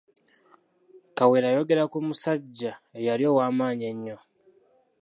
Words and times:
Kawere, 1.17 1.45
ayogera 1.49 1.83
ku 1.91 1.97
musajja 2.07 2.71
eyali 2.99 3.23
ow'amaanyi 3.31 3.85
ennyo. 3.91 4.17